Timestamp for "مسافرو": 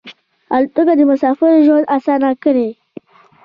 1.11-1.63